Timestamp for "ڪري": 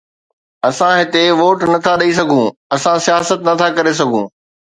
3.77-3.93